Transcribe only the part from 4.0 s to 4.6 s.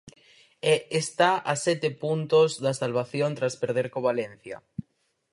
Valencia.